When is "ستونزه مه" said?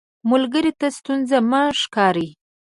0.97-1.61